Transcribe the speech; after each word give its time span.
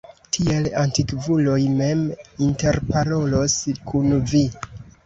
Tiel 0.35 0.69
antikvuloj 0.83 1.59
mem 1.83 2.03
interparolos 2.49 3.61
kun 3.93 4.15
vi. 4.35 4.47